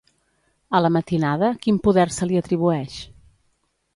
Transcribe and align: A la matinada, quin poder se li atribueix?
A 0.77 0.79
la 0.85 0.89
matinada, 0.95 1.51
quin 1.67 1.77
poder 1.87 2.07
se 2.17 2.31
li 2.31 2.41
atribueix? 2.41 2.99